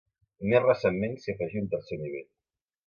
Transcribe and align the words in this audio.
Més 0.53 0.63
recentment 0.63 1.15
s'hi 1.25 1.35
afegí 1.37 1.63
un 1.65 1.71
tercer 1.77 2.03
nivell. 2.05 2.31